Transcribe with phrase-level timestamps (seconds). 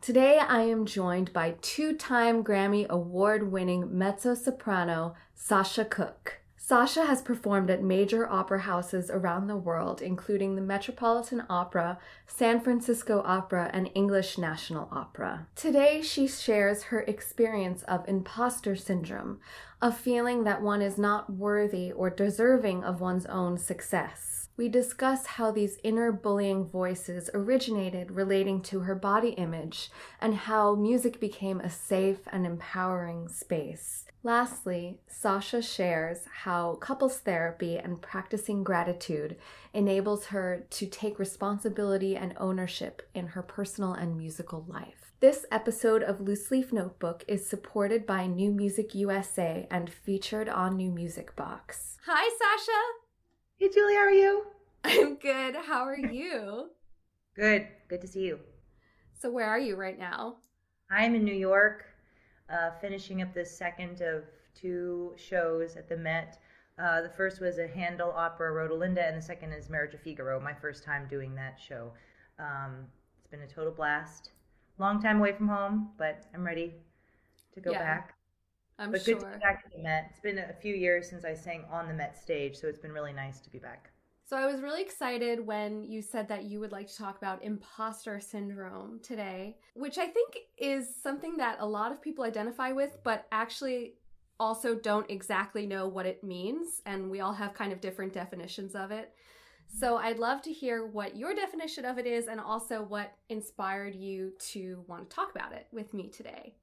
[0.00, 6.40] Today, I am joined by two time Grammy Award winning mezzo soprano Sasha Cooke.
[6.56, 12.60] Sasha has performed at major opera houses around the world, including the Metropolitan Opera, San
[12.60, 15.46] Francisco Opera, and English National Opera.
[15.54, 19.38] Today, she shares her experience of imposter syndrome,
[19.82, 25.26] a feeling that one is not worthy or deserving of one's own success we discuss
[25.26, 31.60] how these inner bullying voices originated relating to her body image and how music became
[31.60, 34.04] a safe and empowering space.
[34.22, 39.36] Lastly, Sasha shares how couples therapy and practicing gratitude
[39.72, 45.12] enables her to take responsibility and ownership in her personal and musical life.
[45.20, 50.76] This episode of Loose Leaf Notebook is supported by New Music USA and featured on
[50.76, 51.96] New Music Box.
[52.06, 52.99] Hi, Sasha!
[53.60, 54.46] Hey, Julie, how are you?
[54.84, 55.54] I'm good.
[55.54, 56.70] How are you?
[57.36, 57.68] Good.
[57.88, 58.38] Good to see you.
[59.12, 60.36] So, where are you right now?
[60.90, 61.84] I'm in New York,
[62.48, 66.38] uh, finishing up the second of two shows at the Met.
[66.78, 70.40] Uh, the first was a Handel opera, Rodelinda, and the second is Marriage of Figaro,
[70.40, 71.92] my first time doing that show.
[72.38, 72.86] Um,
[73.18, 74.30] it's been a total blast.
[74.78, 76.72] Long time away from home, but I'm ready
[77.52, 77.78] to go yeah.
[77.80, 78.14] back.
[78.80, 79.16] I'm but sure.
[79.16, 80.06] good to be back at the Met.
[80.10, 82.92] It's been a few years since I sang on the Met stage, so it's been
[82.92, 83.90] really nice to be back.
[84.24, 87.44] So I was really excited when you said that you would like to talk about
[87.44, 92.96] imposter syndrome today, which I think is something that a lot of people identify with,
[93.04, 93.94] but actually
[94.38, 96.80] also don't exactly know what it means.
[96.86, 99.12] And we all have kind of different definitions of it.
[99.78, 103.94] So I'd love to hear what your definition of it is and also what inspired
[103.94, 106.54] you to want to talk about it with me today.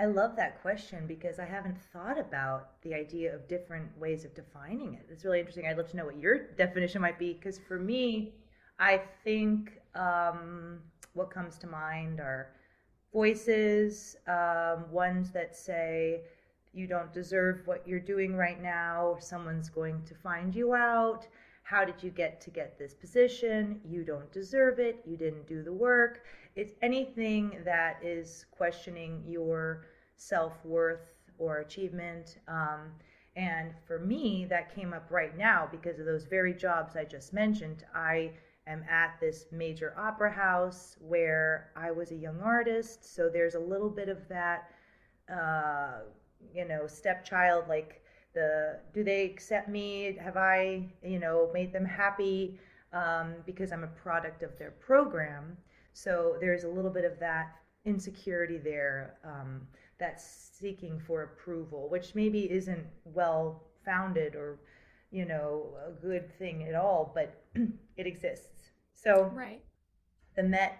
[0.00, 4.32] I love that question because I haven't thought about the idea of different ways of
[4.34, 5.06] defining it.
[5.10, 5.66] It's really interesting.
[5.66, 8.34] I'd love to know what your definition might be because for me,
[8.78, 10.78] I think um,
[11.14, 12.52] what comes to mind are
[13.12, 16.22] voices, um, ones that say,
[16.72, 21.26] you don't deserve what you're doing right now, someone's going to find you out.
[21.64, 23.80] How did you get to get this position?
[23.84, 25.02] You don't deserve it.
[25.04, 26.22] You didn't do the work.
[26.58, 29.86] It's anything that is questioning your
[30.16, 32.38] self worth or achievement.
[32.48, 32.90] Um,
[33.36, 37.32] and for me, that came up right now because of those very jobs I just
[37.32, 37.84] mentioned.
[37.94, 38.32] I
[38.66, 43.14] am at this major opera house where I was a young artist.
[43.14, 44.68] So there's a little bit of that,
[45.32, 46.00] uh,
[46.52, 48.02] you know, stepchild like
[48.34, 50.18] the do they accept me?
[50.20, 52.58] Have I, you know, made them happy
[52.92, 55.56] um, because I'm a product of their program?
[55.98, 59.66] So there's a little bit of that insecurity there, um,
[59.98, 64.60] that seeking for approval, which maybe isn't well founded or,
[65.10, 67.42] you know, a good thing at all, but
[67.96, 68.70] it exists.
[68.94, 69.60] So right.
[70.36, 70.78] the Met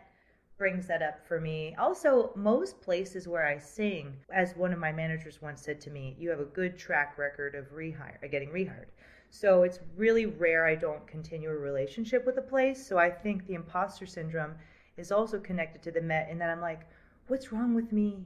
[0.57, 1.75] brings that up for me.
[1.81, 6.15] Also, most places where I sing, as one of my managers once said to me,
[6.17, 8.91] you have a good track record of rehire, getting rehired.
[9.31, 12.87] So it's really rare I don't continue a relationship with a place.
[12.87, 14.55] So I think the imposter syndrome
[14.99, 16.81] is also connected to the Met and that I'm like,
[17.29, 18.25] what's wrong with me?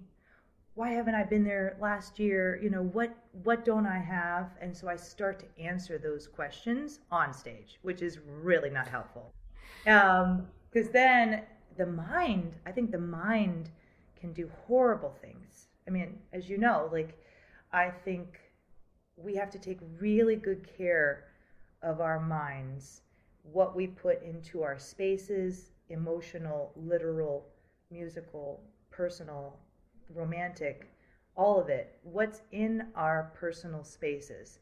[0.75, 2.59] Why haven't I been there last year?
[2.63, 4.51] You know, what what don't I have?
[4.61, 9.35] And so I start to answer those questions on stage, which is really not helpful.
[9.87, 11.43] Um, because then
[11.77, 13.71] the mind, I think the mind
[14.19, 15.67] can do horrible things.
[15.87, 17.19] I mean, as you know, like
[17.73, 18.41] I think
[19.17, 21.25] we have to take really good care
[21.83, 23.03] of our minds,
[23.43, 27.47] what we put into our spaces, emotional, literal,
[27.91, 29.59] musical, personal,
[30.15, 30.91] romantic,
[31.37, 31.99] all of it.
[32.03, 34.61] What's in our personal spaces?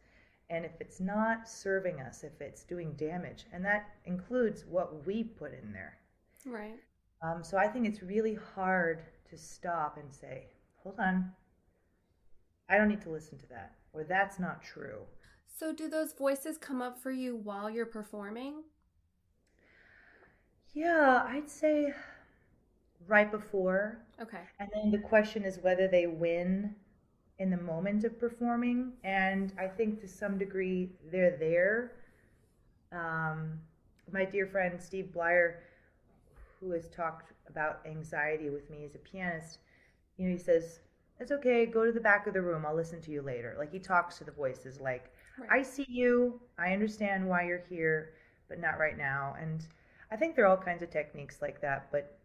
[0.49, 5.23] And if it's not serving us, if it's doing damage, and that includes what we
[5.23, 5.99] put in there.
[6.45, 6.79] Right.
[7.23, 10.47] Um, so I think it's really hard to stop and say,
[10.83, 11.31] hold on,
[12.69, 15.01] I don't need to listen to that, or that's not true.
[15.47, 18.63] So, do those voices come up for you while you're performing?
[20.73, 21.93] Yeah, I'd say
[23.07, 23.99] right before.
[24.21, 24.41] Okay.
[24.59, 26.75] And then the question is whether they win
[27.39, 28.93] in the moment of performing.
[29.05, 31.93] And I think to some degree they're there.
[32.93, 33.59] Um,
[34.13, 35.57] my dear friend Steve Blier,
[36.61, 39.59] who has talked about anxiety with me as a pianist,
[40.17, 40.81] you know, he says,
[41.19, 43.55] It's okay, go to the back of the room, I'll listen to you later.
[43.59, 45.49] Like he talks to the voices, like, right.
[45.51, 48.15] I see you, I understand why you're here,
[48.49, 49.35] but not right now.
[49.41, 49.67] And
[50.11, 52.19] I think there are all kinds of techniques like that, but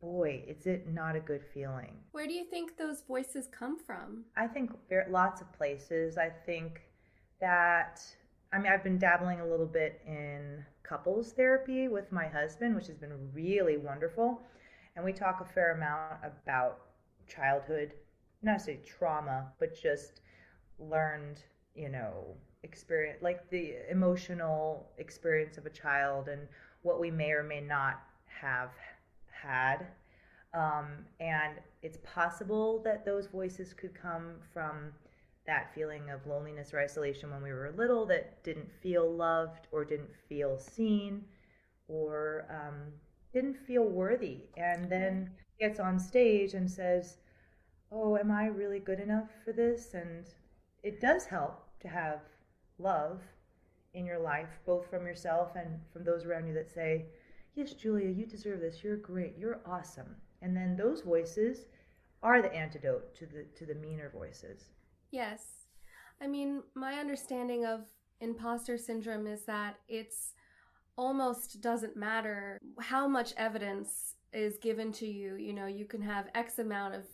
[0.00, 1.96] boy, is it not a good feeling.
[2.12, 4.24] Where do you think those voices come from?
[4.36, 6.18] I think there are lots of places.
[6.18, 6.82] I think
[7.40, 8.00] that,
[8.52, 12.86] I mean, I've been dabbling a little bit in couples therapy with my husband, which
[12.86, 14.40] has been really wonderful.
[14.96, 16.78] And we talk a fair amount about
[17.26, 17.92] childhood,
[18.42, 20.20] not say trauma, but just
[20.78, 21.42] learned,
[21.74, 26.48] you know, experience, like the emotional experience of a child and
[26.88, 28.00] what we may or may not
[28.40, 28.70] have
[29.30, 29.86] had.
[30.54, 34.92] Um, and it's possible that those voices could come from
[35.46, 39.84] that feeling of loneliness or isolation when we were little that didn't feel loved or
[39.84, 41.24] didn't feel seen
[41.88, 42.92] or um,
[43.32, 44.44] didn't feel worthy.
[44.56, 45.30] And then
[45.60, 47.18] gets on stage and says,
[47.92, 49.94] Oh, am I really good enough for this?
[49.94, 50.24] And
[50.82, 52.20] it does help to have
[52.78, 53.20] love
[53.98, 57.06] in your life, both from yourself and from those around you that say,
[57.54, 58.84] Yes, Julia, you deserve this.
[58.84, 59.34] You're great.
[59.36, 60.14] You're awesome.
[60.42, 61.66] And then those voices
[62.22, 64.70] are the antidote to the to the meaner voices.
[65.10, 65.42] Yes.
[66.20, 67.80] I mean, my understanding of
[68.20, 70.34] imposter syndrome is that it's
[70.96, 75.36] almost doesn't matter how much evidence is given to you.
[75.36, 77.04] You know, you can have X amount of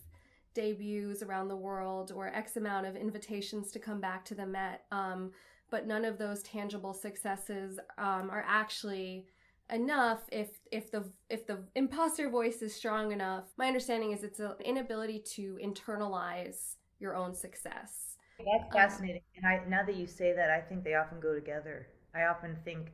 [0.54, 4.84] debuts around the world or X amount of invitations to come back to the Met,
[4.90, 5.32] um,
[5.74, 9.26] but none of those tangible successes um, are actually
[9.72, 13.46] enough if if the if the imposter voice is strong enough.
[13.58, 18.18] My understanding is it's an inability to internalize your own success.
[18.38, 21.18] That's um, fascinating um, and i now that you say that i think they often
[21.18, 21.88] go together.
[22.14, 22.92] I often think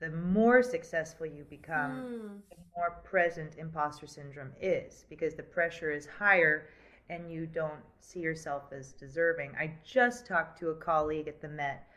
[0.00, 2.56] the more successful you become mm.
[2.56, 6.68] the more present imposter syndrome is because the pressure is higher
[7.10, 9.52] and you don't see yourself as deserving.
[9.60, 11.88] I just talked to a colleague at the met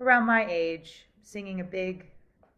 [0.00, 2.06] around my age singing a big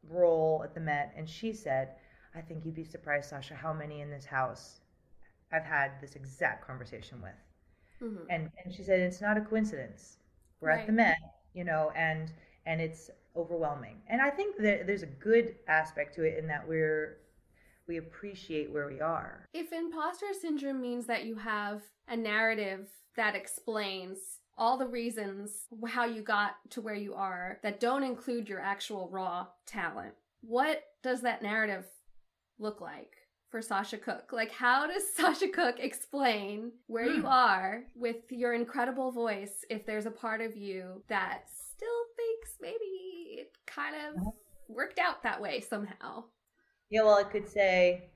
[0.08, 1.96] role at the Met, and she said,
[2.34, 4.80] I think you'd be surprised, Sasha, how many in this house
[5.52, 7.32] I've had this exact conversation with.
[8.02, 8.30] Mm-hmm.
[8.30, 10.18] And and she said it's not a coincidence.
[10.60, 10.80] We're right.
[10.80, 11.18] at the Met,
[11.54, 12.32] you know, and
[12.66, 13.96] and it's overwhelming.
[14.08, 17.18] And I think that there's a good aspect to it in that we're
[17.86, 19.46] we appreciate where we are.
[19.54, 25.50] If imposter syndrome means that you have a narrative that explains all the reasons
[25.86, 30.14] how you got to where you are that don't include your actual raw talent.
[30.40, 31.86] What does that narrative
[32.58, 33.16] look like
[33.50, 34.32] for Sasha Cooke?
[34.32, 37.26] Like, how does Sasha Cooke explain where you hmm.
[37.26, 43.40] are with your incredible voice if there's a part of you that still thinks maybe
[43.40, 44.32] it kind of
[44.68, 46.24] worked out that way somehow?
[46.90, 48.10] Yeah, well, I could say,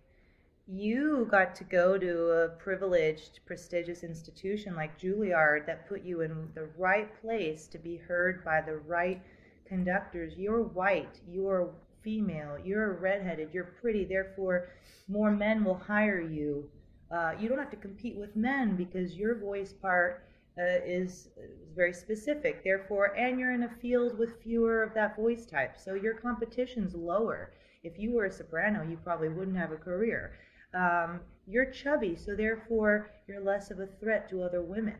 [0.74, 6.48] you got to go to a privileged, prestigious institution like Juilliard that put you in
[6.54, 9.20] the right place to be heard by the right
[9.66, 10.32] conductors.
[10.38, 14.70] You're white, you're female, you're redheaded, you're pretty, therefore,
[15.08, 16.70] more men will hire you.
[17.10, 20.24] Uh, you don't have to compete with men because your voice part
[20.58, 25.16] uh, is, is very specific, therefore, and you're in a field with fewer of that
[25.16, 27.52] voice type, so your competition's lower.
[27.84, 30.32] If you were a soprano, you probably wouldn't have a career
[30.74, 34.96] um, you're chubby, so therefore you're less of a threat to other women.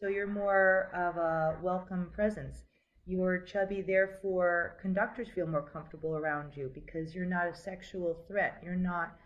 [0.00, 2.64] So you're more of a welcome presence.
[3.06, 8.60] You're chubby, therefore conductors feel more comfortable around you because you're not a sexual threat.
[8.62, 9.16] You're not.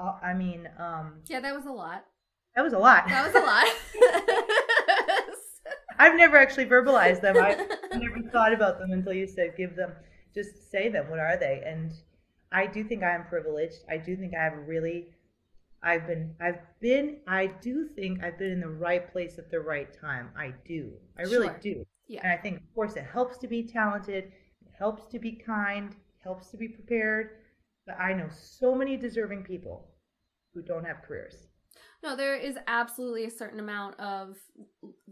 [0.00, 2.04] Uh, I mean, um, yeah, that was a lot.
[2.54, 3.08] That was a lot.
[3.08, 3.66] That was a lot.
[5.98, 7.36] I've never actually verbalized them.
[7.36, 7.58] I've
[8.00, 9.92] never thought about them until you said give them,
[10.34, 11.10] just say them.
[11.10, 11.62] What are they?
[11.66, 11.92] And
[12.52, 13.78] I do think I am privileged.
[13.90, 15.08] I do think I have really
[15.82, 19.60] I've been I've been I do think I've been in the right place at the
[19.60, 20.30] right time.
[20.36, 20.92] I do.
[21.18, 21.58] I really sure.
[21.62, 21.86] do.
[22.08, 22.20] Yeah.
[22.22, 25.94] And I think of course it helps to be talented, it helps to be kind,
[26.22, 27.30] helps to be prepared.
[27.86, 29.88] But I know so many deserving people
[30.54, 31.48] who don't have careers.
[32.02, 34.36] No, there is absolutely a certain amount of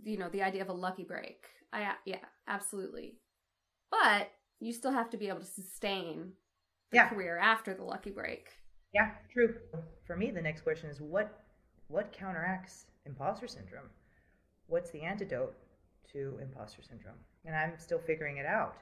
[0.02, 1.47] you know, the idea of a lucky break.
[1.73, 3.16] I yeah, absolutely.
[3.90, 4.30] But
[4.61, 6.32] you still have to be able to sustain
[6.92, 7.09] yeah.
[7.09, 8.49] career after the lucky break.
[8.92, 9.54] Yeah, true.
[10.06, 11.42] For me, the next question is what
[11.88, 13.90] what counteracts imposter syndrome?
[14.68, 15.54] What's the antidote
[16.12, 17.18] to imposter syndrome?
[17.44, 18.76] And I'm still figuring it out.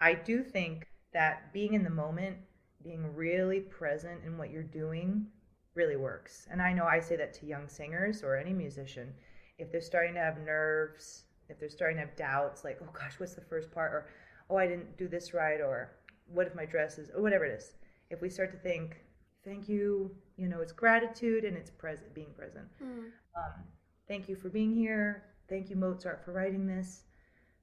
[0.00, 2.36] I do think that being in the moment,
[2.82, 5.26] being really present in what you're doing,
[5.74, 6.46] really works.
[6.50, 9.12] And I know I say that to young singers or any musician.
[9.58, 13.18] If they're starting to have nerves, if they're starting to have doubts, like, oh gosh,
[13.18, 13.92] what's the first part?
[13.92, 14.06] Or,
[14.48, 15.90] oh, I didn't do this right, or
[16.32, 17.74] what if my dress is, or whatever it is.
[18.10, 18.96] If we start to think,
[19.44, 20.10] thank you.
[20.36, 22.66] You know, it's gratitude and it's present, being present.
[22.82, 23.10] Mm.
[23.36, 23.64] Um,
[24.08, 25.24] thank you for being here.
[25.48, 27.04] Thank you, Mozart, for writing this.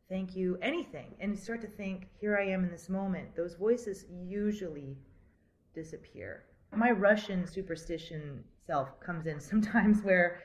[0.10, 1.16] Thank you, anything.
[1.20, 3.36] And you start to think, here I am in this moment.
[3.36, 4.98] Those voices usually
[5.74, 6.44] disappear.
[6.76, 10.42] My Russian superstition self comes in sometimes where,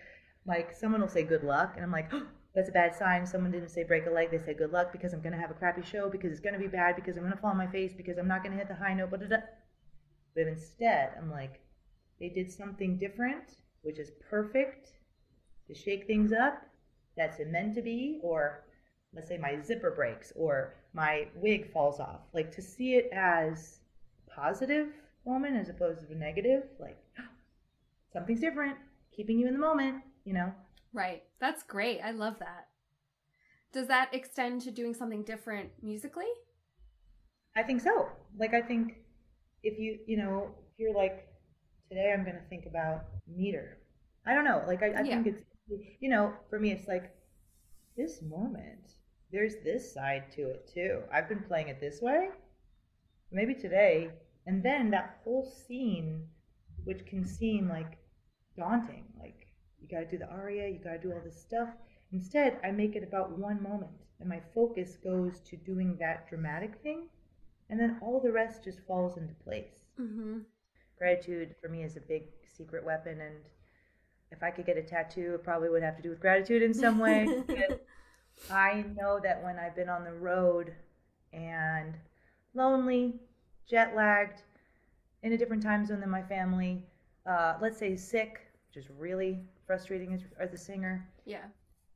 [0.46, 3.26] like, someone will say good luck, and I'm like, oh, that's a bad sign.
[3.26, 5.50] Someone didn't say break a leg, they said good luck because I'm going to have
[5.50, 7.56] a crappy show, because it's going to be bad, because I'm going to fall on
[7.56, 9.20] my face, because I'm not going to hit the high note, but
[10.34, 11.60] but instead, I'm like,
[12.18, 14.88] they did something different, which is perfect
[15.66, 16.62] to shake things up.
[17.16, 18.64] That's meant to be, or
[19.14, 22.20] let's say my zipper breaks, or my wig falls off.
[22.32, 23.80] Like to see it as
[24.34, 24.88] positive
[25.26, 26.98] moment as opposed to negative, like
[28.12, 28.76] something's different,
[29.14, 30.52] keeping you in the moment, you know?
[30.92, 31.22] Right.
[31.40, 32.00] That's great.
[32.00, 32.68] I love that.
[33.72, 36.26] Does that extend to doing something different musically?
[37.56, 38.08] I think so.
[38.38, 38.96] Like, I think
[39.62, 41.28] if you, you know, if you're like,
[41.88, 43.78] today I'm going to think about meter.
[44.26, 44.62] I don't know.
[44.66, 45.22] Like, I, I Yeah.
[45.22, 45.42] think it's,
[46.00, 47.14] you know, for me, it's like
[47.96, 48.94] this moment,
[49.30, 51.02] there's this side to it too.
[51.12, 52.30] I've been playing it this way,
[53.30, 54.10] maybe today.
[54.46, 56.26] And then that whole scene,
[56.84, 57.98] which can seem like
[58.56, 59.41] daunting, like
[59.82, 61.68] you got to do the aria, you got to do all this stuff.
[62.12, 66.76] Instead, I make it about one moment, and my focus goes to doing that dramatic
[66.82, 67.08] thing,
[67.70, 69.80] and then all the rest just falls into place.
[70.00, 70.38] Mm-hmm.
[70.98, 72.24] Gratitude for me is a big
[72.56, 73.36] secret weapon, and
[74.30, 76.74] if I could get a tattoo, it probably would have to do with gratitude in
[76.74, 77.26] some way.
[78.50, 80.74] I know that when I've been on the road
[81.32, 81.94] and
[82.54, 83.20] lonely,
[83.68, 84.42] jet lagged,
[85.22, 86.84] in a different time zone than my family,
[87.26, 91.44] uh, let's say sick, which is really frustrating as, as a singer, Yeah.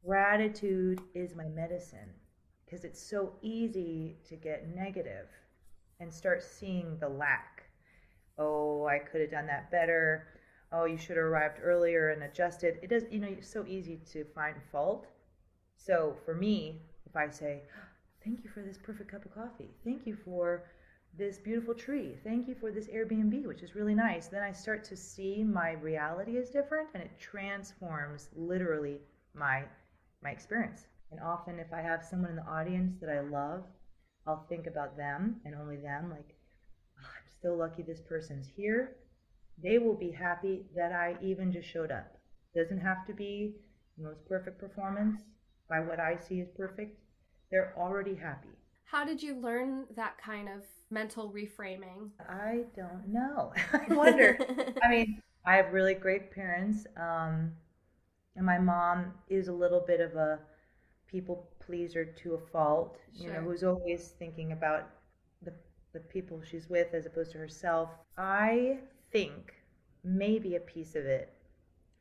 [0.02, 2.08] gratitude is my medicine
[2.64, 5.28] because it's so easy to get negative
[6.00, 7.64] and start seeing the lack.
[8.38, 10.26] Oh, I could have done that better.
[10.72, 12.78] Oh, you should have arrived earlier and adjusted.
[12.82, 15.06] It does, you know, it's so easy to find fault.
[15.76, 17.60] So for me, if I say,
[18.24, 19.74] "Thank you for this perfect cup of coffee.
[19.84, 20.64] Thank you for
[21.18, 22.16] this beautiful tree.
[22.22, 25.72] Thank you for this Airbnb, which is really nice." Then I start to see my
[25.72, 29.00] reality is different and it transforms literally
[29.34, 29.64] my
[30.22, 30.86] my experience.
[31.10, 33.64] And often if I have someone in the audience that I love,
[34.26, 36.34] I'll think about them and only them like
[36.98, 38.96] "Oh, I'm still lucky this person's here.
[39.62, 42.18] They will be happy that I even just showed up.
[42.54, 43.56] Doesn't have to be
[43.96, 45.22] the most perfect performance
[45.68, 46.98] by what I see is perfect.
[47.50, 48.50] They're already happy.
[48.84, 52.10] How did you learn that kind of mental reframing?
[52.28, 53.52] I don't know.
[53.72, 54.38] I wonder.
[54.82, 57.52] I mean, I have really great parents, um,
[58.34, 60.38] and my mom is a little bit of a
[61.06, 62.98] people pleaser to a fault.
[63.14, 64.90] You know, who's always thinking about
[65.42, 65.52] the
[65.92, 67.90] the people she's with as opposed to herself.
[68.18, 68.78] I
[69.12, 69.54] think
[70.04, 71.32] maybe a piece of it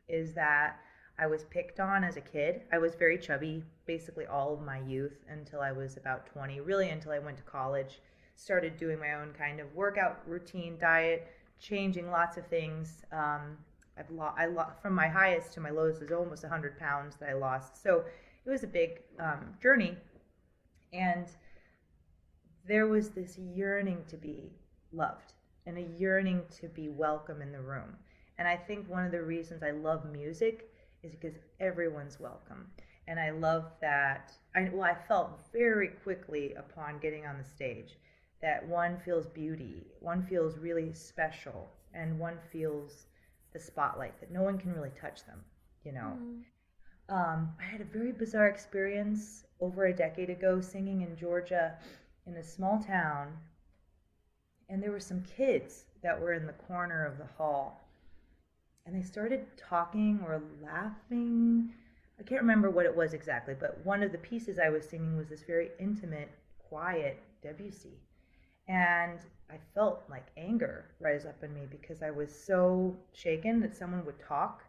[0.07, 0.79] is that
[1.17, 2.61] I was picked on as a kid.
[2.71, 6.89] I was very chubby basically all of my youth until I was about 20, really
[6.89, 8.01] until I went to college.
[8.35, 11.27] Started doing my own kind of workout routine, diet,
[11.59, 13.03] changing lots of things.
[13.11, 13.57] Um,
[13.97, 17.29] I've lost, I lo- from my highest to my lowest is almost 100 pounds that
[17.29, 17.81] I lost.
[17.81, 18.03] So
[18.45, 19.97] it was a big um, journey.
[20.91, 21.27] And
[22.67, 24.51] there was this yearning to be
[24.91, 25.33] loved
[25.65, 27.95] and a yearning to be welcome in the room.
[28.37, 30.69] And I think one of the reasons I love music
[31.03, 32.67] is because everyone's welcome.
[33.07, 34.33] And I love that.
[34.55, 37.97] I, well, I felt very quickly upon getting on the stage
[38.45, 43.07] that one feels beauty, one feels really special, and one feels
[43.53, 45.43] the spotlight that no one can really touch them,
[45.83, 46.15] you know.
[47.09, 51.73] Um, I had a very bizarre experience over a decade ago singing in Georgia
[52.27, 53.35] in a small town,
[54.69, 57.81] and there were some kids that were in the corner of the hall.
[58.85, 61.73] And they started talking or laughing.
[62.19, 65.17] I can't remember what it was exactly, but one of the pieces I was singing
[65.17, 67.97] was this very intimate, quiet Debussy.
[68.67, 69.19] And
[69.49, 74.05] I felt like anger rise up in me because I was so shaken that someone
[74.05, 74.63] would talk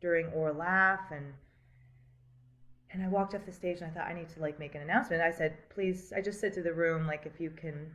[0.00, 1.32] during or laugh and
[2.92, 4.82] and I walked off the stage and I thought I need to like make an
[4.82, 5.22] announcement.
[5.22, 7.86] I said, please, I just said to the room, like if you can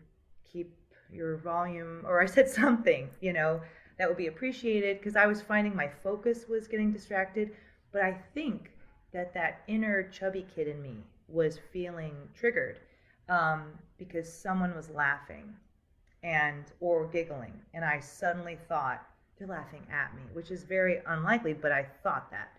[0.49, 0.73] keep
[1.11, 3.59] your volume, or I said something, you know,
[3.97, 7.51] that would be appreciated because I was finding my focus was getting distracted.
[7.91, 8.71] But I think
[9.11, 12.79] that that inner chubby kid in me was feeling triggered
[13.29, 15.55] um, because someone was laughing
[16.23, 19.05] and or giggling, and I suddenly thought
[19.37, 22.51] they're laughing at me, which is very unlikely, but I thought that.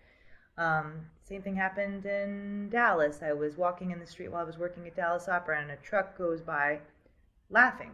[0.57, 3.21] Um, same thing happened in Dallas.
[3.21, 5.77] I was walking in the street while I was working at Dallas Opera, and a
[5.77, 6.79] truck goes by
[7.49, 7.91] laughing.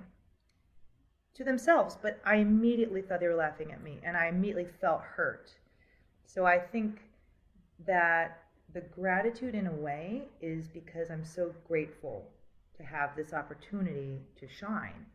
[1.34, 5.01] to themselves, but I immediately thought they were laughing at me and I immediately felt
[5.01, 5.51] hurt.
[6.25, 7.01] So I think
[7.86, 12.30] that the gratitude in a way is because I'm so grateful
[12.77, 15.06] to have this opportunity to shine,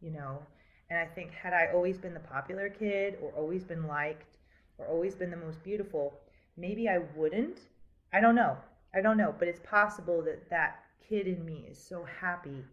[0.00, 0.42] you know.
[0.90, 4.38] And I think had I always been the popular kid or always been liked
[4.78, 6.14] or always been the most beautiful,
[6.56, 7.60] maybe I wouldn't.
[8.12, 8.56] I don't know.
[8.94, 12.64] I don't know, but it's possible that that kid in me is so happy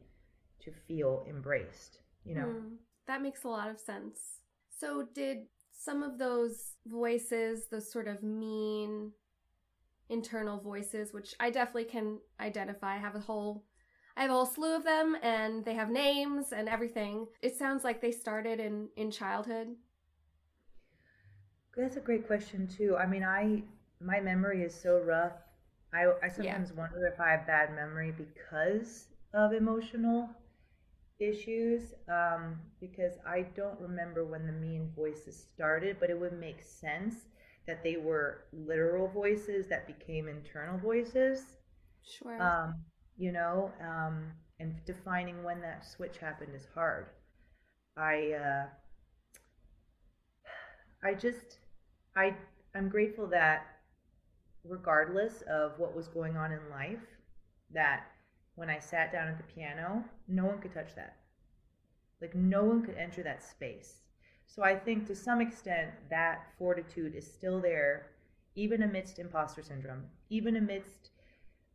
[0.61, 2.45] to feel embraced, you know.
[2.45, 2.75] Mm,
[3.07, 4.39] that makes a lot of sense.
[4.69, 5.39] So did
[5.71, 9.11] some of those voices, those sort of mean
[10.09, 13.65] internal voices, which I definitely can identify, have a whole
[14.17, 17.27] I have a whole slew of them and they have names and everything.
[17.41, 19.75] It sounds like they started in in childhood.
[21.77, 22.97] That's a great question too.
[22.97, 23.63] I mean, I
[24.01, 25.33] my memory is so rough.
[25.93, 26.77] I I sometimes yeah.
[26.77, 30.29] wonder if I have bad memory because of emotional
[31.19, 36.63] issues um, because I don't remember when the mean voices started, but it would make
[36.63, 37.27] sense
[37.67, 41.55] that they were literal voices that became internal voices.
[42.03, 42.37] Sure.
[42.39, 42.75] Um,
[43.17, 47.07] you know, um, and defining when that switch happened is hard.
[47.97, 48.65] I, uh,
[51.03, 51.59] I just,
[52.15, 52.35] I,
[52.73, 53.67] I'm grateful that
[54.63, 57.05] regardless of what was going on in life,
[57.73, 58.05] that
[58.55, 61.17] when I sat down at the piano, no one could touch that.
[62.21, 64.01] Like no one could enter that space.
[64.47, 68.07] So I think to some extent that fortitude is still there,
[68.55, 71.11] even amidst imposter syndrome, even amidst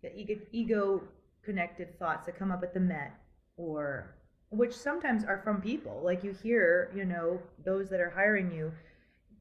[0.02, 1.02] the ego, ego
[1.44, 3.12] connected thoughts that come up at the Met
[3.56, 4.14] or
[4.50, 6.00] which sometimes are from people.
[6.04, 8.72] Like you hear, you know, those that are hiring you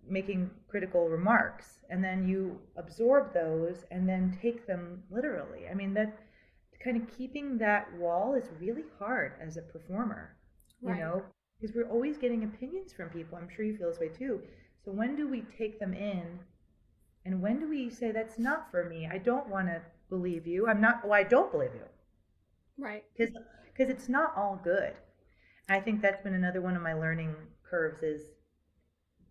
[0.08, 5.68] making critical remarks and then you absorb those and then take them literally.
[5.70, 6.18] I mean that
[6.84, 10.36] kind of keeping that wall is really hard as a performer,
[10.82, 11.22] you know,
[11.60, 13.38] because we're always getting opinions from people.
[13.38, 14.41] I'm sure you feel this way too.
[14.86, 16.39] So when do we take them in
[17.25, 19.10] and when do we say that's not for me?
[19.12, 20.68] I don't want to believe you.
[20.68, 21.84] I'm not well, I don't believe you.
[22.80, 23.04] Right.
[23.18, 24.94] Because because it's not all good.
[25.70, 27.36] I think that's been another one of my learning
[27.70, 28.22] curves is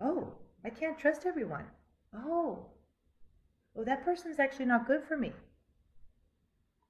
[0.01, 0.33] oh,
[0.65, 1.65] I can't trust everyone.
[2.15, 2.67] Oh.
[3.77, 5.33] Oh, that person's actually not good for me.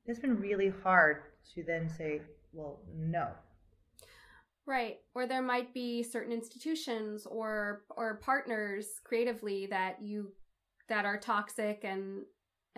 [0.07, 1.23] It's been really hard
[1.55, 3.29] to then say, well, no.
[4.67, 4.97] Right.
[5.15, 10.33] Or there might be certain institutions or or partners creatively that you
[10.89, 12.23] that are toxic and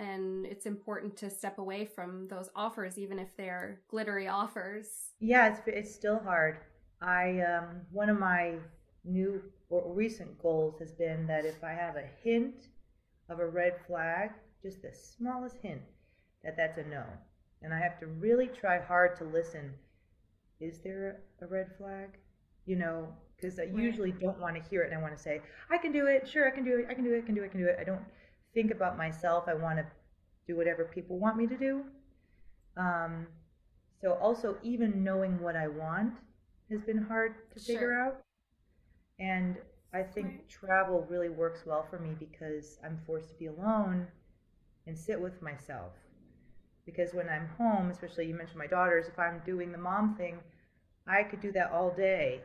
[0.00, 4.86] and it's important to step away from those offers even if they're glittery offers.
[5.20, 6.58] Yeah it's, it's still hard.
[7.02, 8.54] I um, one of my
[9.04, 12.68] new or recent goals has been that if i have a hint
[13.30, 14.30] of a red flag
[14.62, 15.80] just the smallest hint
[16.44, 17.04] that that's a no.
[17.62, 19.74] And i have to really try hard to listen.
[20.60, 22.18] Is there a red flag?
[22.66, 25.40] You know because i usually don't want to hear it and i want to say
[25.70, 27.34] i can do it sure i can do it i can do it i can
[27.34, 27.78] do it i can do it.
[27.80, 28.02] I don't
[28.54, 29.44] think about myself.
[29.46, 29.86] I want to
[30.46, 31.84] do whatever people want me to do.
[32.76, 33.26] Um,
[34.00, 36.14] so also even knowing what I want
[36.70, 37.74] has been hard to sure.
[37.74, 38.22] figure out.
[39.18, 39.56] And
[39.92, 40.48] I think right.
[40.48, 44.06] travel really works well for me because I'm forced to be alone
[44.86, 45.92] and sit with myself.
[46.86, 50.38] Because when I'm home, especially you mentioned my daughters, if I'm doing the mom thing,
[51.06, 52.40] I could do that all day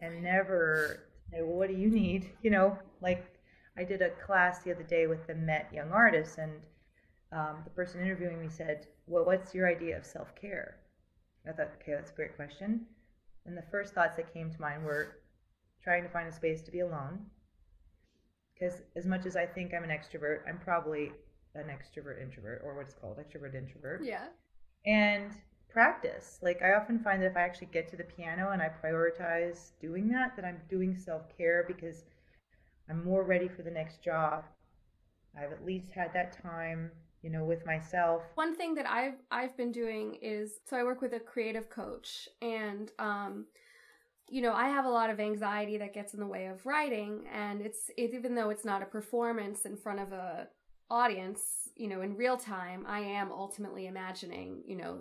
[0.00, 2.30] and never say, well, what do you need?
[2.42, 3.24] You know, like
[3.78, 6.52] I did a class the other day with the Met Young Artists, and
[7.30, 10.78] um, the person interviewing me said, "Well, what's your idea of self care?"
[11.48, 12.86] I thought, okay, that's a great question.
[13.46, 15.18] And the first thoughts that came to mind were
[15.82, 17.20] trying to find a space to be alone.
[18.52, 21.12] Because as much as I think I'm an extrovert, I'm probably
[21.54, 24.04] an extrovert introvert, or what's called extrovert introvert.
[24.04, 24.26] Yeah.
[24.84, 25.30] And
[25.68, 26.38] practice.
[26.42, 29.70] Like I often find that if I actually get to the piano and I prioritize
[29.80, 32.04] doing that, that I'm doing self care because
[32.88, 34.44] I'm more ready for the next job.
[35.36, 36.90] I've at least had that time,
[37.22, 38.22] you know, with myself.
[38.34, 42.28] One thing that I've I've been doing is so I work with a creative coach
[42.40, 43.46] and um
[44.30, 47.26] you know, I have a lot of anxiety that gets in the way of writing
[47.32, 50.48] and it's, it's even though it's not a performance in front of a
[50.90, 55.00] audience, you know, in real time, I am ultimately imagining, you know,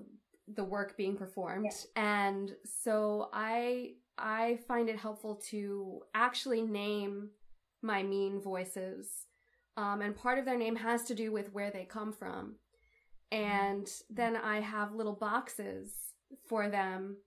[0.56, 1.65] the work being performed.
[1.65, 2.02] Yeah.
[2.02, 7.30] And so I I find it helpful to actually name
[7.81, 9.09] my mean voices.
[9.75, 12.55] Um, and part of their name has to do with where they come from.
[13.31, 15.93] And then I have little boxes
[16.47, 17.17] for them.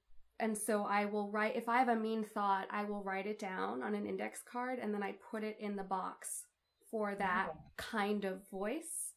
[0.41, 3.39] And so I will write, if I have a mean thought, I will write it
[3.39, 6.47] down on an index card and then I put it in the box
[6.91, 9.15] for that kind of voice.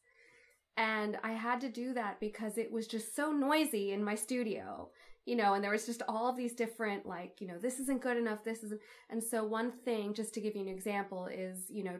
[0.76, 4.90] And I had to do that because it was just so noisy in my studio
[5.26, 8.02] you know, and there was just all of these different, like, you know, this isn't
[8.02, 8.80] good enough, this isn't.
[9.10, 11.96] And so, one thing, just to give you an example, is, you know,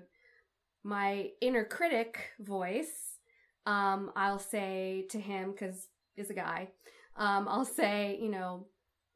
[0.83, 3.19] my inner critic voice,
[3.67, 6.69] um, I'll say to him, because he's a guy,
[7.17, 8.67] um, I'll say, you know,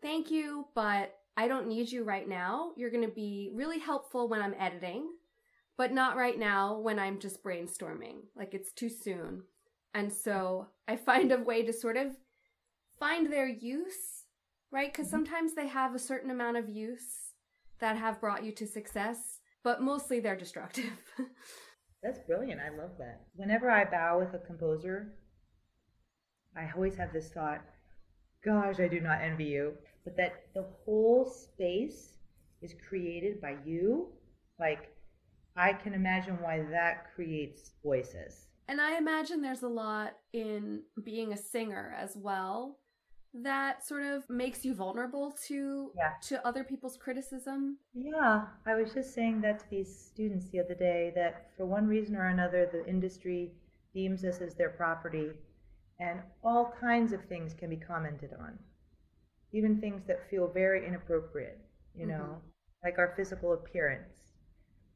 [0.01, 2.73] thank you, but I don't need you right now.
[2.77, 5.09] You're going to be really helpful when I'm editing,
[5.77, 8.23] but not right now when I'm just brainstorming.
[8.35, 9.43] Like it's too soon.
[9.95, 12.17] And so I find a way to sort of
[12.99, 14.25] find their use,
[14.71, 14.93] right?
[14.93, 15.17] Because mm-hmm.
[15.17, 17.33] sometimes they have a certain amount of use
[17.81, 20.91] that have brought you to success, but mostly they're destructive.
[22.03, 22.61] That's brilliant.
[22.61, 23.23] I love that.
[23.35, 25.15] Whenever I bow with a composer,
[26.57, 27.61] I always have this thought
[28.45, 29.75] gosh, I do not envy you.
[30.05, 32.15] But that the whole space
[32.63, 34.09] is created by you.
[34.59, 34.91] Like,
[35.57, 38.47] I can imagine why that creates voices.
[38.69, 42.79] And I imagine there's a lot in being a singer as well
[43.35, 46.13] that sort of makes you vulnerable to yeah.
[46.29, 47.79] to other people's criticism.
[47.95, 51.87] Yeah, I was just saying that to these students the other day that for one
[51.87, 53.53] reason or another the industry
[53.95, 55.31] deems us as their property
[56.01, 58.59] and all kinds of things can be commented on.
[59.53, 61.59] Even things that feel very inappropriate,
[61.95, 62.85] you know, mm-hmm.
[62.85, 64.35] like our physical appearance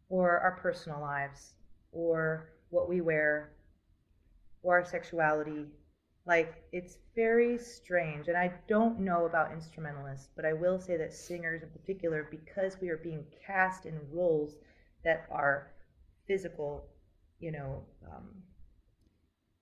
[0.08, 1.54] or our personal lives
[1.90, 3.52] or what we wear
[4.62, 5.66] or our sexuality.
[6.24, 8.28] Like, it's very strange.
[8.28, 12.80] And I don't know about instrumentalists, but I will say that singers in particular, because
[12.80, 14.56] we are being cast in roles
[15.04, 15.72] that are
[16.26, 16.86] physical,
[17.40, 18.28] you know, um,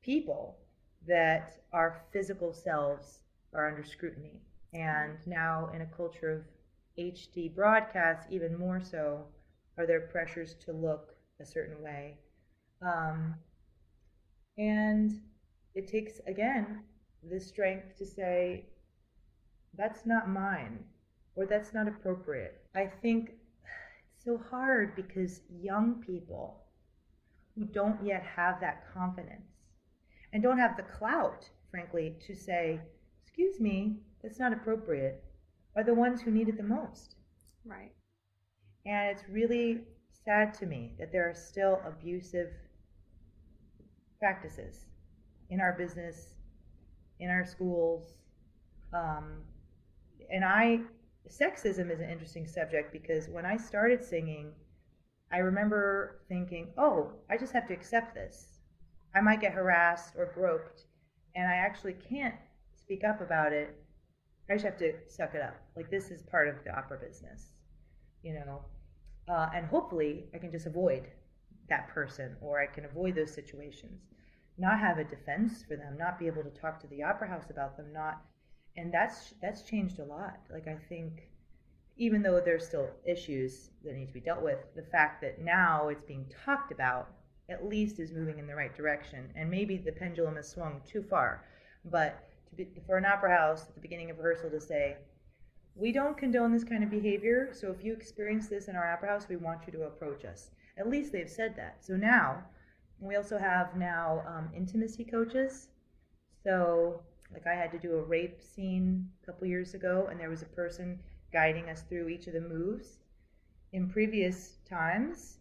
[0.02, 0.58] people,
[1.06, 3.20] that our physical selves
[3.54, 4.40] are under scrutiny.
[4.74, 6.42] And now, in a culture of
[6.98, 9.24] HD broadcasts, even more so,
[9.78, 12.18] are there pressures to look a certain way.
[12.82, 13.34] Um,
[14.58, 15.20] and
[15.74, 16.80] it takes, again,
[17.28, 18.66] the strength to say,
[19.76, 20.78] that's not mine,
[21.36, 22.62] or that's not appropriate.
[22.74, 23.32] I think
[24.14, 26.64] it's so hard because young people
[27.54, 29.52] who don't yet have that confidence
[30.32, 32.80] and don't have the clout, frankly, to say,
[33.24, 35.24] excuse me, that's not appropriate,
[35.76, 37.16] are the ones who need it the most.
[37.64, 37.92] Right.
[38.86, 39.82] And it's really
[40.24, 42.50] sad to me that there are still abusive
[44.18, 44.86] practices
[45.50, 46.34] in our business,
[47.18, 48.14] in our schools.
[48.92, 49.42] Um,
[50.32, 50.80] and I,
[51.28, 54.52] sexism is an interesting subject because when I started singing,
[55.32, 58.58] I remember thinking, oh, I just have to accept this.
[59.14, 60.84] I might get harassed or groped,
[61.34, 62.34] and I actually can't
[62.74, 63.76] speak up about it.
[64.48, 65.54] I just have to suck it up.
[65.76, 67.52] Like this is part of the opera business,
[68.22, 68.62] you know.
[69.28, 71.04] Uh, and hopefully, I can just avoid
[71.68, 74.02] that person, or I can avoid those situations,
[74.58, 77.50] not have a defense for them, not be able to talk to the opera house
[77.50, 78.22] about them, not.
[78.76, 80.38] And that's that's changed a lot.
[80.50, 81.28] Like I think,
[81.96, 85.88] even though there's still issues that need to be dealt with, the fact that now
[85.88, 87.08] it's being talked about
[87.50, 89.30] at least is moving in the right direction.
[89.34, 91.44] And maybe the pendulum has swung too far.
[91.84, 94.96] But be, for an opera house at the beginning of rehearsal to say,
[95.74, 99.08] we don't condone this kind of behavior, so if you experience this in our opera
[99.08, 100.50] house, we want you to approach us.
[100.76, 101.84] At least they've said that.
[101.84, 102.42] So now,
[103.00, 105.68] we also have now um, intimacy coaches.
[106.44, 107.00] So,
[107.32, 110.42] like I had to do a rape scene a couple years ago, and there was
[110.42, 110.98] a person
[111.32, 112.98] guiding us through each of the moves.
[113.72, 115.38] In previous times,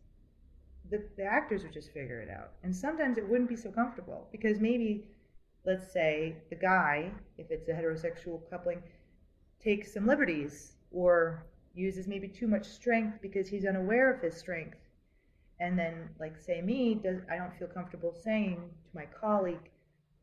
[0.89, 2.51] the, the actors would just figure it out.
[2.63, 5.05] And sometimes it wouldn't be so comfortable because maybe,
[5.65, 8.81] let's say, the guy, if it's a heterosexual coupling,
[9.59, 11.43] takes some liberties or
[11.73, 14.77] uses maybe too much strength because he's unaware of his strength.
[15.59, 19.69] And then, like, say me, does I don't feel comfortable saying to my colleague,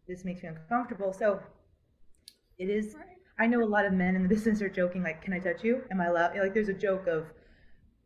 [0.09, 1.12] this makes me uncomfortable.
[1.12, 1.40] So
[2.59, 2.96] it is.
[3.38, 5.62] I know a lot of men in the business are joking, like, "Can I touch
[5.62, 5.83] you?
[5.90, 7.27] Am I allowed?" Like, there's a joke of,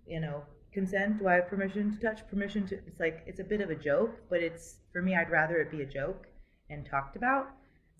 [0.06, 1.18] you know, consent?
[1.18, 2.26] Do I have permission to touch?
[2.28, 2.74] Permission to?
[2.86, 5.14] It's like it's a bit of a joke, but it's for me.
[5.14, 6.26] I'd rather it be a joke
[6.68, 7.50] and talked about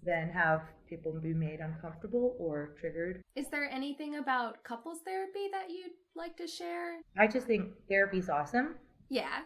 [0.03, 3.23] than have people be made uncomfortable or triggered.
[3.37, 7.01] Is there anything about couples therapy that you'd like to share?
[7.19, 8.77] I just think therapy's awesome.
[9.11, 9.40] Yeah.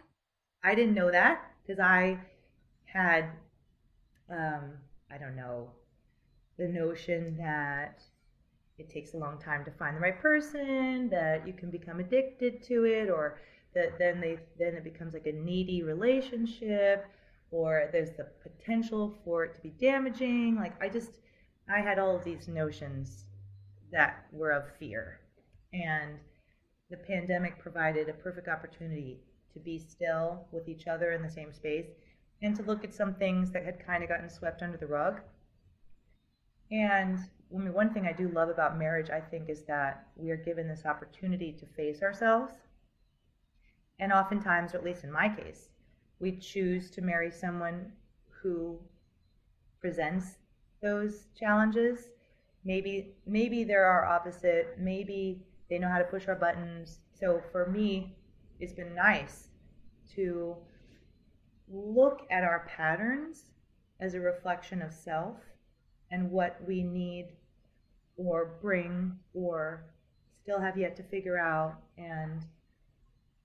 [0.63, 2.19] I didn't know that because I
[2.85, 3.25] had,
[4.29, 4.73] um,
[5.11, 5.69] I don't know,
[6.57, 8.01] the notion that
[8.77, 12.63] it takes a long time to find the right person, that you can become addicted
[12.63, 13.39] to it, or
[13.73, 17.05] that then they then it becomes like a needy relationship,
[17.51, 20.55] or there's the potential for it to be damaging.
[20.55, 21.19] Like I just
[21.73, 23.25] I had all of these notions
[23.91, 25.19] that were of fear.
[25.73, 26.17] And
[26.89, 29.19] the pandemic provided a perfect opportunity
[29.55, 31.87] to be still with each other in the same space
[32.41, 35.21] and to look at some things that had kind of gotten swept under the rug.
[36.71, 37.17] And
[37.53, 40.35] I mean, one thing I do love about marriage, I think, is that we are
[40.35, 42.53] given this opportunity to face ourselves.
[43.99, 45.69] And oftentimes, or at least in my case,
[46.19, 47.93] we choose to marry someone
[48.29, 48.77] who
[49.79, 50.37] presents
[50.81, 52.09] those challenges.
[52.65, 54.75] Maybe maybe they're our opposite.
[54.77, 56.99] Maybe they know how to push our buttons.
[57.17, 58.17] So for me,
[58.59, 59.49] it's been nice
[60.15, 60.55] to
[61.67, 63.45] look at our patterns
[63.99, 65.37] as a reflection of self
[66.11, 67.29] and what we need
[68.17, 69.85] or bring or
[70.41, 71.75] still have yet to figure out.
[71.97, 72.41] And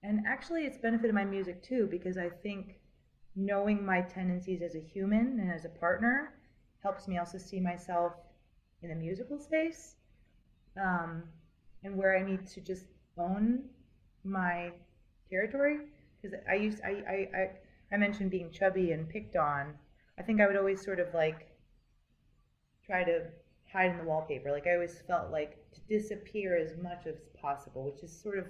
[0.03, 2.81] and actually it's benefited my music too because I think
[3.37, 6.35] knowing my tendencies as a human and as a partner
[6.83, 8.13] helps me also see myself
[8.83, 9.97] in the musical space
[10.81, 11.23] um,
[11.85, 12.87] and where I need to just
[13.19, 13.65] own
[14.25, 14.73] my
[15.31, 15.79] territory
[16.21, 17.51] because I used I, I, I
[17.93, 19.75] I mentioned being chubby and picked on.
[20.19, 21.49] I think I would always sort of like
[22.85, 23.23] try to
[23.73, 24.51] hide in the wallpaper.
[24.51, 28.47] Like I always felt like to disappear as much as possible, which is sort of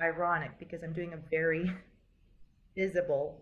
[0.00, 1.70] ironic because I'm doing a very
[2.76, 3.40] visible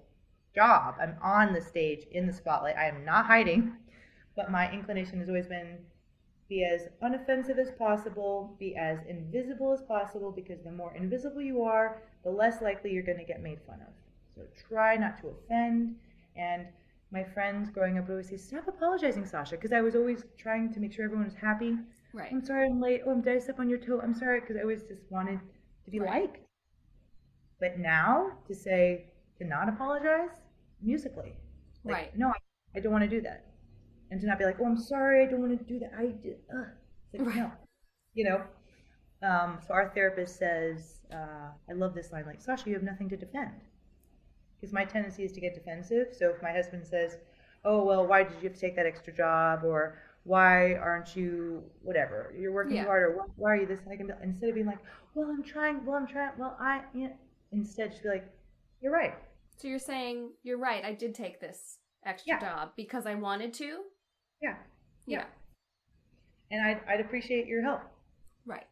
[0.55, 0.97] job.
[1.01, 2.77] I'm on the stage in the spotlight.
[2.77, 3.77] I am not hiding,
[4.37, 5.79] but my inclination has always been
[6.53, 11.63] be as unoffensive as possible, be as invisible as possible because the more invisible you
[11.63, 13.95] are, the less likely you're going to get made fun of.
[14.35, 15.97] So try not to offend
[16.37, 16.67] and
[17.11, 20.73] my friends growing up would always say, "Stop apologizing, Sasha," because I was always trying
[20.75, 21.73] to make sure everyone was happy.
[22.13, 22.33] Right.
[22.33, 23.03] I'm sorry I'm late.
[23.07, 24.01] Oh, I'm did I step on your toe?
[24.03, 25.41] I'm sorry because I always just wanted
[25.85, 26.23] to be Right.
[26.23, 26.39] liked.
[27.61, 29.07] But now to say
[29.39, 30.37] to not apologize
[30.83, 31.35] musically,
[31.85, 32.19] like, Right.
[32.19, 32.39] No, I,
[32.77, 33.45] I don't want to do that,
[34.13, 36.07] and to not be like, "Oh, I'm sorry, I don't want to do that." I
[36.09, 36.39] did.
[36.55, 36.65] Uh.
[37.13, 37.37] It's like, Right.
[37.37, 37.53] no,
[38.15, 38.43] you know.
[39.29, 43.09] Um, so our therapist says, uh, I love this line, like Sasha, you have nothing
[43.11, 43.53] to defend
[44.57, 46.09] because my tendency is to get defensive.
[46.13, 47.19] So if my husband says,
[47.65, 51.63] "Oh well, why did you have to take that extra job?" or "Why aren't you
[51.83, 52.33] whatever?
[52.37, 52.83] You're working Yeah.
[52.85, 54.79] too hard," or "Why- "Why are you this?" I can be, instead of being like,
[55.15, 55.85] "Well, I'm trying.
[55.87, 56.33] Well, I'm trying.
[56.39, 57.17] Well, I," you know,
[57.53, 58.27] instead just be like,
[58.81, 59.15] "You're right.
[59.59, 60.85] So you're saying you're right.
[60.85, 62.41] I did take this extra Yeah.
[62.41, 63.85] job because I wanted to.
[64.43, 64.57] Yeah,
[65.07, 65.25] Yeah.
[66.51, 67.83] and I'd I'd appreciate your help."
[68.45, 68.67] Right.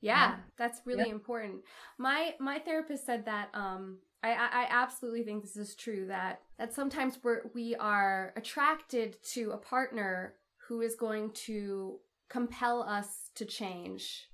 [0.00, 0.36] Yeah, Yeah.
[0.58, 1.14] that's really Yeah.
[1.14, 1.62] important.
[1.98, 6.72] My my therapist said that um I, I absolutely think this is true that that
[6.74, 10.34] sometimes we're we are attracted to a partner
[10.68, 14.28] who is going to compel us to change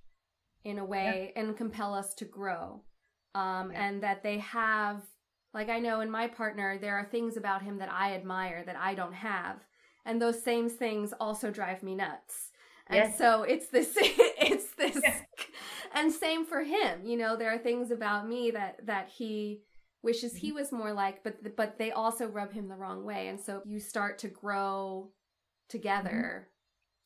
[0.64, 2.83] in a way and compel us to grow.
[3.35, 3.83] Um Yeah.
[3.87, 5.03] and that they have
[5.55, 8.76] like I know in my partner there are things about him that I admire that
[8.76, 9.64] I don't have.
[10.04, 12.50] And those same things also drive me nuts.
[12.86, 13.14] And Yes.
[13.14, 15.24] so it's this it's this Yeah.
[15.94, 17.04] and same for him.
[17.04, 19.62] You know, there are things about me that that he
[20.02, 20.36] wishes Mm-hmm.
[20.36, 23.28] he was more like, but but they also rub him the wrong way.
[23.28, 25.10] And so you start to grow
[25.68, 26.48] together.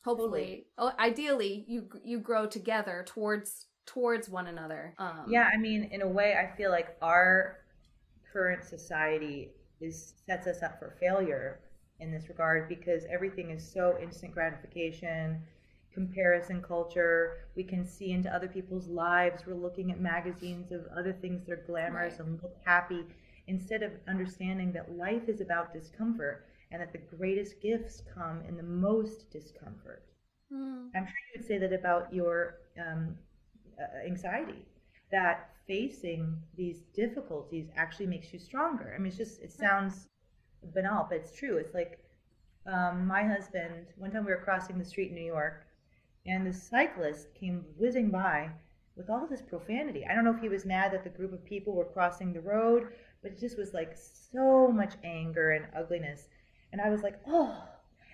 [0.03, 4.95] Hopefully, oh, ideally, you you grow together towards towards one another.
[4.97, 7.57] Um, Yeah, I mean, in a way, I feel like our
[8.31, 11.59] current society is sets us up for failure
[11.99, 15.41] in this regard because everything is so instant gratification,
[15.93, 17.37] comparison culture.
[17.55, 19.45] We can see into other people's lives.
[19.45, 22.19] We're looking at magazines of other things that are glamorous Right.
[22.19, 23.05] and look happy
[23.47, 28.57] instead of understanding that life is about discomfort and that the greatest gifts come in
[28.57, 30.03] the most discomfort.
[30.51, 33.15] Mm, I'm sure you would say that about your um,
[33.79, 34.65] uh, anxiety,
[35.11, 38.93] that facing these difficulties actually makes you stronger.
[38.95, 40.07] I mean, it's just, it sounds
[40.73, 41.57] banal, but it's true.
[41.57, 41.99] It's like
[42.65, 45.65] um, my husband, one time we were crossing the street in New York,
[46.25, 48.49] and the cyclist came whizzing by
[48.95, 50.05] with all this profanity.
[50.09, 52.41] I don't know if he was mad that the group of people were crossing the
[52.41, 52.87] road,
[53.21, 53.95] but it just was like
[54.31, 56.27] so much anger and ugliness.
[56.71, 57.55] And I was like, oh.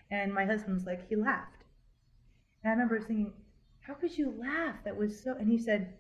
[0.10, 1.64] And my husband was like, he laughed.
[2.64, 3.34] And I remember thinking,
[3.80, 4.76] how could you laugh?
[4.84, 5.36] That was so.
[5.40, 5.94] And he said,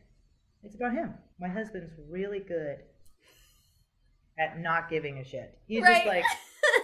[0.63, 1.13] it's about him.
[1.39, 2.79] My husband's really good
[4.41, 5.58] at not giving a shit.
[5.67, 6.23] He's just like,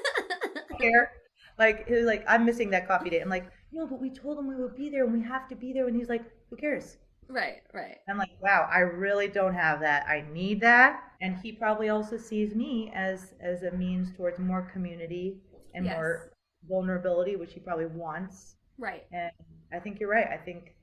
[0.80, 1.12] care.
[1.58, 3.22] Like, he was like, I'm missing that coffee date.
[3.22, 5.56] I'm like, no, but we told him we would be there and we have to
[5.56, 5.88] be there.
[5.88, 6.98] And he's like, who cares?
[7.30, 7.98] right, right.
[8.10, 10.08] I'm like, wow, I really don't have that.
[10.08, 11.02] I need that.
[11.20, 15.42] And he probably also sees me as as a means towards more community
[15.74, 15.96] and Yes.
[15.96, 16.32] more
[16.70, 18.56] vulnerability, which he probably wants.
[18.78, 19.06] Right.
[19.12, 19.32] And
[19.74, 20.28] I think you're right.
[20.28, 20.76] I think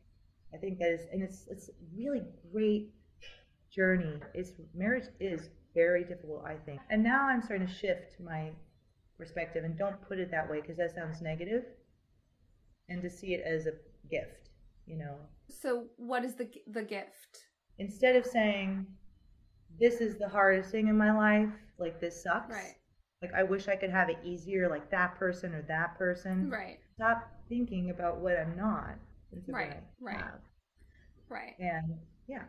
[0.52, 2.92] I think that is and it's it's really great
[3.70, 4.20] journey.
[4.34, 6.80] It's marriage is very difficult, I think.
[6.90, 8.50] And now I'm starting to shift my
[9.18, 11.64] perspective and don't put it that way because that sounds negative.
[12.88, 13.72] And to see it as a
[14.10, 14.50] gift,
[14.86, 15.16] you know.
[15.48, 17.46] So, what is the the gift?
[17.78, 18.86] Instead of saying
[19.80, 22.52] this is the hardest thing in my life, like this sucks.
[22.52, 22.74] Right.
[23.22, 26.50] Like I wish I could have it easier like that person or that person.
[26.50, 26.78] Right.
[26.94, 28.96] stop thinking about what I'm not.
[29.48, 30.22] Right, right,
[31.28, 31.54] right.
[31.58, 31.94] And
[32.28, 32.44] yeah,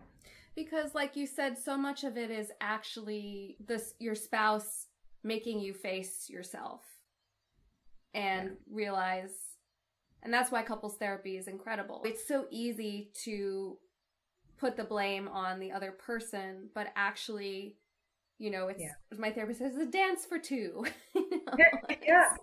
[0.56, 4.88] because like you said, so much of it is actually this your spouse
[5.24, 6.82] making you face yourself
[8.13, 8.56] and yeah.
[8.70, 9.32] realize
[10.26, 12.02] and that's why couples therapy is incredible.
[12.04, 13.78] It's so easy to
[14.58, 17.78] put the blame on the other person, but actually,
[18.39, 19.18] you know, it's yeah.
[19.20, 20.84] my therapist says, it's a dance for two.
[21.15, 22.36] you know, yeah, yeah,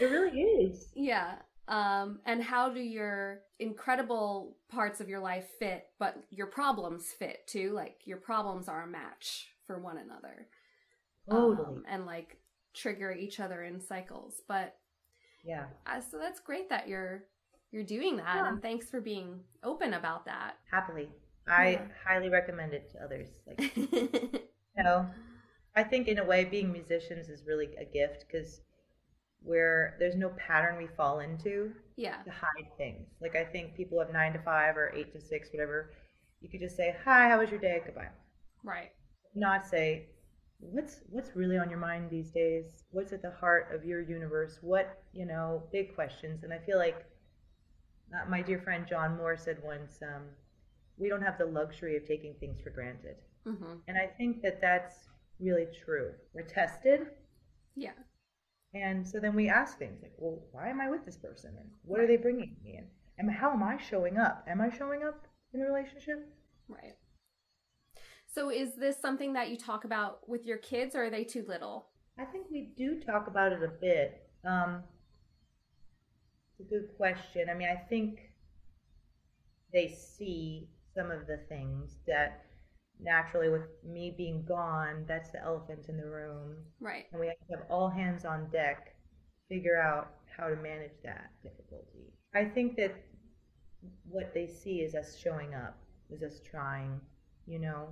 [0.00, 0.88] it really is.
[0.94, 1.34] Yeah.
[1.68, 7.46] Um, and how do your incredible parts of your life fit, but your problems fit
[7.46, 7.72] too?
[7.72, 10.46] Like your problems are a match for one another.
[11.30, 11.76] Totally.
[11.76, 12.38] Um, and like
[12.72, 14.42] trigger each other in cycles.
[14.48, 14.76] But
[15.44, 15.66] yeah.
[15.86, 17.24] Uh, so that's great that you're
[17.70, 18.48] you're doing that yeah.
[18.48, 20.54] and thanks for being open about that.
[20.70, 21.10] Happily.
[21.46, 21.82] I yeah.
[22.06, 23.28] highly recommend it to others.
[23.46, 25.06] Like you know,
[25.76, 28.62] I think in a way being musicians is really a gift cuz
[29.42, 32.22] where there's no pattern we fall into yeah.
[32.22, 33.06] to hide things.
[33.20, 35.92] Like I think people have 9 to 5 or 8 to 6 whatever.
[36.40, 37.82] You could just say, "Hi, how was your day?
[37.84, 38.10] Goodbye."
[38.62, 38.90] Right.
[39.34, 40.06] Not say,
[40.60, 44.58] what's what's really on your mind these days what's at the heart of your universe
[44.60, 47.06] what you know big questions and i feel like
[48.12, 50.22] uh, my dear friend john moore said once um,
[50.96, 53.74] we don't have the luxury of taking things for granted mm-hmm.
[53.86, 57.06] and i think that that's really true we're tested
[57.76, 57.92] yeah
[58.74, 61.68] and so then we ask things like well why am i with this person and
[61.84, 62.86] what are they bringing me and,
[63.18, 66.28] and how am i showing up am i showing up in the relationship
[66.68, 66.94] right
[68.38, 71.44] so is this something that you talk about with your kids or are they too
[71.48, 71.88] little?
[72.18, 74.28] I think we do talk about it a bit.
[74.44, 74.82] Um,
[76.52, 77.48] it's a good question.
[77.50, 78.20] I mean, I think
[79.72, 82.44] they see some of the things that
[83.00, 86.56] naturally with me being gone, that's the elephant in the room.
[86.80, 87.04] Right.
[87.12, 88.94] And we have to have all hands on deck
[89.48, 92.12] figure out how to manage that difficulty.
[92.34, 92.94] I think that
[94.08, 95.78] what they see is us showing up,
[96.10, 97.00] is us trying,
[97.46, 97.88] you know,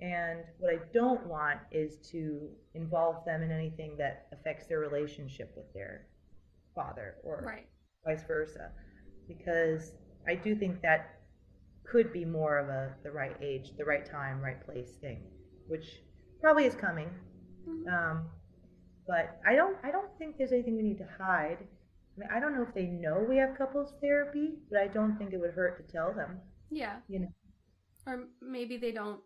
[0.00, 5.52] and what I don't want is to involve them in anything that affects their relationship
[5.56, 6.06] with their
[6.74, 7.66] father or right.
[8.04, 8.72] vice versa.
[9.28, 9.92] Because
[10.26, 11.21] I do think that
[11.84, 15.22] could be more of a the right age, the right time, right place thing,
[15.68, 16.02] which
[16.40, 17.10] probably is coming.
[17.68, 17.88] Mm-hmm.
[17.88, 18.26] Um,
[19.06, 21.58] but I don't I don't think there's anything we need to hide.
[21.60, 25.16] I mean, I don't know if they know we have couples therapy, but I don't
[25.16, 26.38] think it would hurt to tell them.
[26.70, 26.96] Yeah.
[27.08, 27.32] You know.
[28.06, 29.20] Or maybe they don't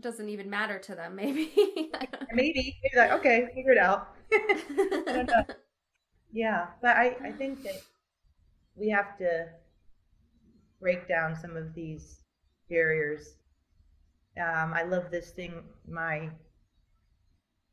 [0.00, 1.16] doesn't even matter to them.
[1.16, 1.52] Maybe.
[2.32, 2.76] maybe.
[2.82, 4.14] Maybe like okay, figure it out.
[6.32, 7.80] yeah, but I I think that
[8.76, 9.48] we have to
[10.80, 12.22] break down some of these
[12.68, 13.34] barriers.
[14.36, 15.62] Um, I love this thing.
[15.88, 16.30] My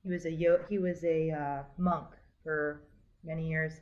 [0.03, 2.07] he was a yo- he was a uh, monk
[2.43, 2.81] for
[3.23, 3.73] many years.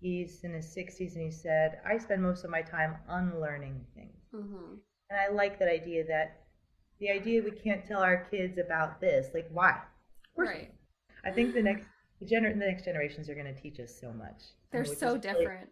[0.00, 4.20] He's in his 60s and he said, I spend most of my time unlearning things.
[4.34, 4.74] Mm-hmm.
[5.10, 6.42] And I like that idea that
[6.98, 9.80] the idea we can't tell our kids about this, like why?
[10.36, 10.72] Right.
[11.24, 11.86] I think the next
[12.20, 14.42] the, gener- the next generations are going to teach us so much.
[14.70, 15.38] They're so different.
[15.48, 15.68] Really,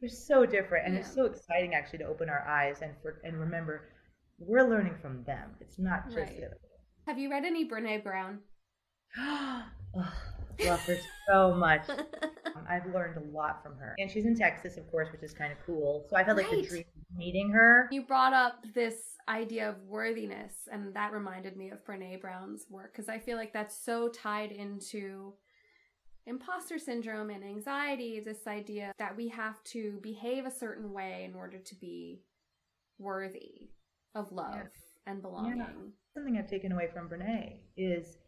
[0.00, 1.00] they're so different, and yeah.
[1.00, 3.88] it's so exciting actually to open our eyes and for and remember
[4.38, 5.50] we're learning from them.
[5.60, 6.16] It's not just.
[6.16, 6.40] Right.
[7.06, 8.38] Have you read any Brene Brown?
[9.18, 9.64] oh,
[10.64, 10.96] love her
[11.28, 11.88] so much.
[11.88, 15.32] um, I've learned a lot from her, and she's in Texas, of course, which is
[15.32, 16.06] kind of cool.
[16.10, 16.46] So I felt right.
[16.48, 17.88] like the dream of meeting her.
[17.90, 22.92] You brought up this idea of worthiness, and that reminded me of Brene Brown's work
[22.92, 25.34] because I feel like that's so tied into
[26.28, 28.20] imposter syndrome and anxiety.
[28.20, 32.22] This idea that we have to behave a certain way in order to be
[32.98, 33.70] worthy
[34.14, 35.12] of love yeah.
[35.12, 35.58] and belonging.
[35.58, 35.66] Yeah.
[36.14, 38.18] Something I've taken away from Brene is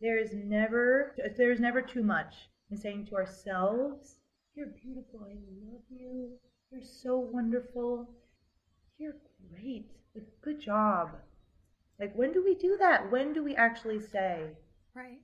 [0.00, 2.34] there is never there's never too much
[2.70, 4.16] in saying to ourselves,
[4.54, 5.20] "You're beautiful.
[5.24, 5.34] I
[5.70, 6.30] love you.
[6.70, 8.08] You're so wonderful.
[8.98, 9.16] You're
[9.50, 9.90] great.
[10.14, 11.10] Like, good job."
[12.00, 13.10] Like when do we do that?
[13.12, 14.56] When do we actually say,
[14.94, 15.20] right?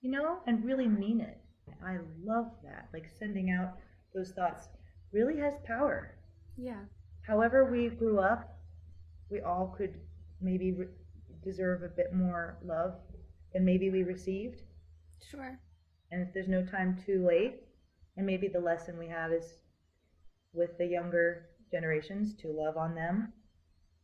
[0.00, 1.38] You know, and really mean it.
[1.84, 2.88] I love that.
[2.92, 3.74] Like sending out
[4.14, 4.68] those thoughts
[5.12, 6.14] really has power.
[6.56, 6.80] Yeah.
[7.22, 8.58] However we grew up,
[9.30, 9.94] we all could
[10.40, 10.86] maybe re-
[11.44, 12.94] deserve a bit more love
[13.52, 14.62] than maybe we received.
[15.30, 15.58] Sure.
[16.10, 17.62] And if there's no time too late,
[18.16, 19.58] and maybe the lesson we have is
[20.52, 23.32] with the younger generations to love on them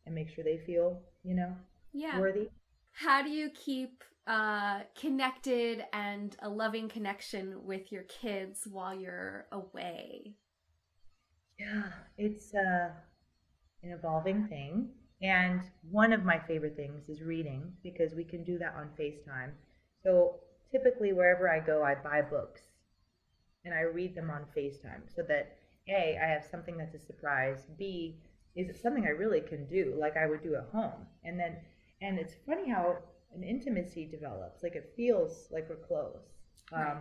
[0.06, 1.52] and make sure they feel, you know,
[1.92, 2.20] yeah.
[2.20, 2.48] worthy.
[2.92, 9.46] How do you keep uh, connected and a loving connection with your kids while you're
[9.52, 10.36] away?
[11.58, 12.90] Yeah, it's uh,
[13.82, 14.90] an evolving thing.
[15.22, 19.52] And one of my favorite things is reading because we can do that on FaceTime.
[20.02, 22.62] So typically, wherever I go, I buy books.
[23.64, 25.56] and I read them on FaceTime so that
[25.88, 28.18] A, I have something that's a surprise, B,
[28.54, 31.06] is it something I really can do like I would do at home?
[31.24, 31.56] And then,
[32.00, 32.98] and it's funny how
[33.34, 36.22] an intimacy develops, like it feels like we're close.
[36.72, 36.92] Right.
[36.92, 36.98] Um,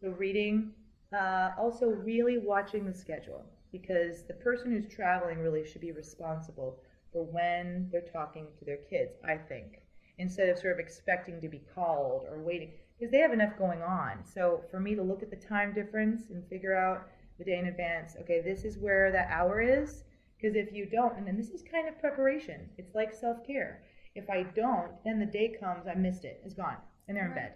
[0.00, 0.72] so reading,
[1.12, 6.80] uh, also really watching the schedule because the person who's traveling really should be responsible
[7.12, 9.80] for when they're talking to their kids, I think,
[10.18, 13.82] instead of sort of expecting to be called or waiting because they have enough going
[13.82, 14.24] on.
[14.24, 17.08] So for me to look at the time difference and figure out
[17.38, 20.04] the day in advance, okay, this is where that hour is.
[20.36, 23.82] Because if you don't, and then this is kind of preparation, it's like self care.
[24.14, 26.76] If I don't, then the day comes, I missed it, it's gone,
[27.08, 27.54] and they're in bed.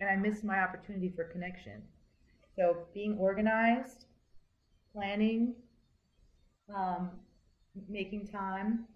[0.00, 1.82] And I missed my opportunity for connection.
[2.56, 4.06] So being organized,
[4.92, 5.54] planning,
[6.74, 7.10] um,
[7.88, 8.86] making time.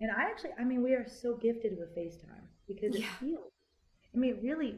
[0.00, 3.08] And I actually, I mean, we are so gifted with FaceTime because it Yeah.
[3.20, 3.50] feels,
[4.14, 4.76] I mean, really,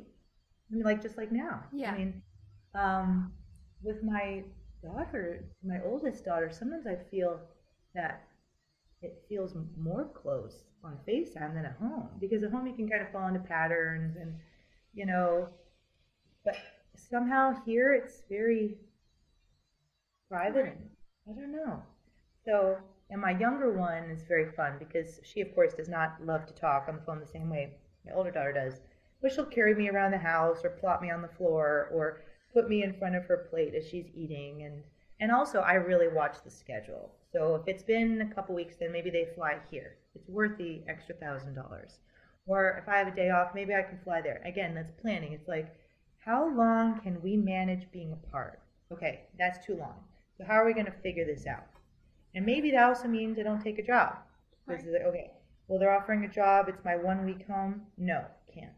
[0.70, 1.64] I mean, like just like now.
[1.72, 1.92] Yeah.
[1.92, 2.22] I mean,
[2.74, 3.32] um,
[3.82, 4.44] with my
[4.82, 7.40] daughter, my oldest daughter, sometimes I feel
[7.94, 8.26] that
[9.02, 13.02] it feels more close on FaceTime than at home because at home you can kind
[13.02, 14.34] of fall into patterns and,
[14.94, 15.48] you know,
[16.44, 16.56] but
[16.94, 18.76] somehow here it's very
[20.28, 20.76] private.
[21.28, 21.82] I don't know.
[22.44, 22.76] So,
[23.10, 26.54] and my younger one is very fun because she, of course, does not love to
[26.54, 27.74] talk on the phone the same way
[28.06, 28.80] my older daughter does.
[29.20, 32.22] But she'll carry me around the house or plop me on the floor or
[32.52, 34.62] put me in front of her plate as she's eating.
[34.62, 34.82] And,
[35.20, 37.12] and also, I really watch the schedule.
[37.32, 39.96] So if it's been a couple weeks, then maybe they fly here.
[40.14, 42.00] It's worth the extra thousand dollars.
[42.46, 44.42] Or if I have a day off, maybe I can fly there.
[44.44, 45.32] Again, that's planning.
[45.32, 45.74] It's like,
[46.18, 48.60] how long can we manage being apart?
[48.92, 49.94] Okay, that's too long.
[50.36, 51.66] So how are we going to figure this out?
[52.34, 54.16] And maybe that also means I don't take a job.
[54.68, 55.30] Okay,
[55.68, 56.68] well they're offering a job.
[56.68, 57.82] It's my one week home.
[57.98, 58.72] No, can't.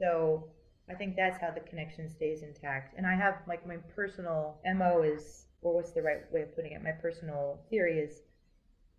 [0.00, 0.48] So
[0.88, 2.94] I think that's how the connection stays intact.
[2.96, 6.72] And I have like my personal mo is, or what's the right way of putting
[6.72, 6.82] it?
[6.82, 8.22] My personal theory is,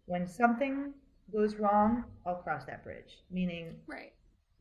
[0.06, 0.94] when something
[1.32, 3.24] goes wrong, I'll cross that bridge.
[3.32, 4.14] Meaning Right.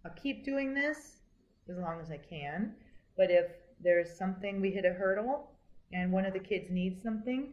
[0.05, 1.21] I'll keep doing this
[1.69, 2.75] as long as I can.
[3.17, 3.47] But if
[3.81, 5.51] there's something we hit a hurdle
[5.93, 7.53] and one of the kids needs something,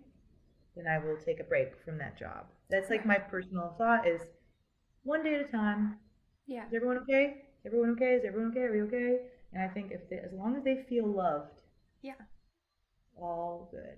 [0.76, 2.46] then I will take a break from that job.
[2.70, 4.22] That's like my personal thought is
[5.04, 5.98] one day at a time.
[6.48, 6.68] Yeah.
[6.68, 7.44] Is everyone okay?
[7.60, 8.14] Is everyone okay?
[8.16, 8.62] Is everyone okay?
[8.62, 9.18] Are we okay?
[9.54, 11.60] And I think if they, as long as they feel loved,
[12.02, 12.14] Yeah.
[13.16, 13.98] all good.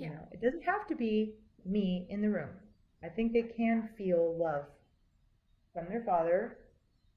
[0.00, 1.34] You know, it doesn't have to be
[1.64, 2.50] me in the room.
[3.04, 4.64] I think they can feel love
[5.74, 6.58] from their father,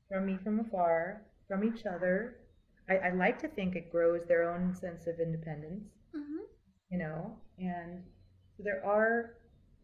[0.10, 2.38] from me from afar, from each other.
[2.90, 6.44] I, I like to think it grows their own sense of independence, Mm-hmm.
[6.92, 8.04] you know, and
[8.56, 9.38] so there are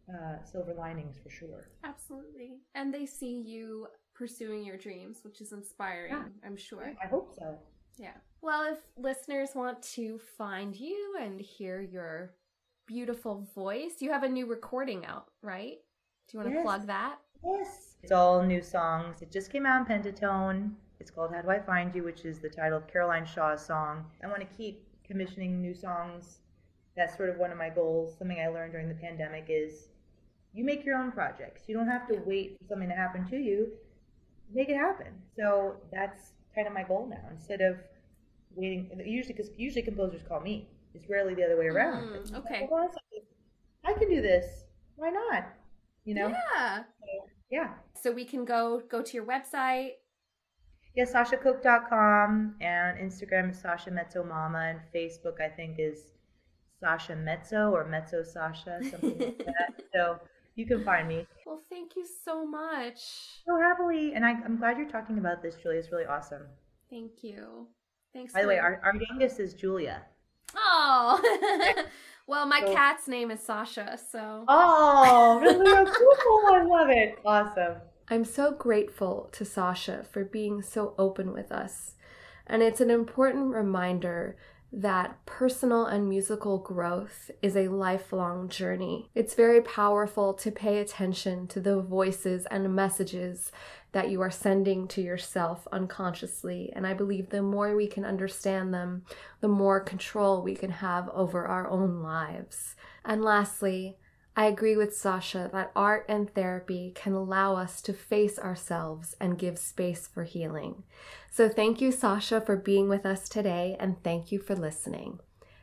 [0.08, 1.70] uh, silver linings for sure.
[1.84, 2.58] Absolutely.
[2.74, 6.24] And they see you pursuing your dreams, which is inspiring, Yeah.
[6.46, 6.92] I'm sure.
[7.02, 7.58] I hope so.
[7.98, 8.14] Yeah.
[8.42, 12.34] Well, if listeners want to find you and hear your
[12.94, 15.78] beautiful voice, you have a new recording out, right?
[16.26, 16.64] Do you want to Yes.
[16.64, 17.20] plug that?
[17.44, 17.96] Yes.
[18.02, 19.22] It's all new songs.
[19.22, 20.74] It just came out in Pentatone.
[20.98, 24.10] It's called How Do I Find You, which is the title of Caroline Shaw's song.
[24.24, 26.40] I want to keep commissioning new songs.
[26.96, 28.18] That's sort of one of my goals.
[28.18, 29.86] Something I learned during the pandemic is
[30.52, 31.68] you make your own projects.
[31.68, 33.70] You don't have to wait for something to happen to you.
[34.52, 35.12] Make it happen.
[35.36, 37.24] So that's kind of my goal now.
[37.30, 37.78] Instead of
[38.56, 40.68] waiting, usually because usually composers call me.
[40.94, 42.08] It's rarely the other way around.
[42.08, 42.66] Mm, like, okay.
[42.68, 43.26] "Hold on a second.
[43.84, 44.64] I can do this.
[44.96, 45.44] Why not?
[46.04, 46.28] You know?
[46.28, 46.82] Yeah.
[47.50, 47.68] Yeah.
[48.00, 49.92] So we can go go to your website.
[50.94, 56.12] Yeah, SashaCooke.com and Instagram is Sasha Mezzo Mama and Facebook I think is
[56.80, 59.82] Sasha Mezzo or Mezzo Sasha, something like that.
[59.94, 60.18] So
[60.56, 61.26] you can find me.
[61.46, 62.98] Well, thank you so much.
[63.46, 65.78] So happily, and I, I'm glad you're talking about this, Julia.
[65.78, 66.42] It's really awesome.
[66.88, 67.68] Thank you.
[68.12, 68.32] Thanks.
[68.32, 70.02] By the way, our, our youngest is Julia.
[70.56, 71.84] Oh.
[72.26, 76.54] well, my So- cat's name is Sasha, so Oh, really cool.
[76.54, 77.18] I love it.
[77.24, 77.80] Awesome.
[78.08, 81.94] I'm so grateful to Sasha for being so open with us.
[82.46, 84.36] And it's an important reminder
[84.72, 89.10] that personal and musical growth is a lifelong journey.
[89.14, 93.50] It's very powerful to pay attention to the voices and messages
[93.92, 96.72] that you are sending to yourself unconsciously.
[96.74, 99.02] And I believe the more we can understand them,
[99.40, 102.76] the more control we can have over our own lives.
[103.04, 103.96] And lastly,
[104.36, 109.38] I agree with Sasha that art and therapy can allow us to face ourselves and
[109.38, 110.84] give space for healing.
[111.30, 115.18] So, thank you, Sasha, for being with us today, and thank you for listening.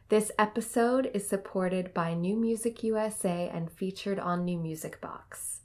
[0.09, 5.57] This episode is supported by New Music USA and featured on NewMusicBox.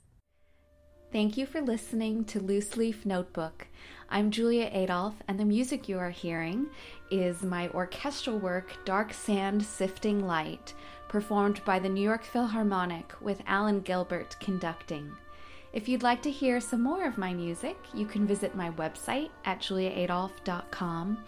[1.13, 3.67] Thank you for listening to Loose Leaf Notebook.
[4.09, 6.67] I'm Julia Adolphe, and the music you are hearing
[7.11, 10.73] is my orchestral work, Dark Sand Sifting Light,
[11.13, 15.15] performed by the New York Philharmonic with Alan Gilbert conducting.
[15.71, 19.29] If you'd like to hear some more of my music, you can visit my website
[19.45, 21.23] at juliaadolphe.com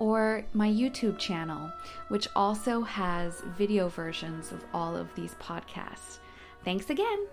[0.00, 1.70] or my YouTube channel,
[2.08, 6.18] which also has video versions of all of these podcasts.
[6.64, 7.28] Thanks again.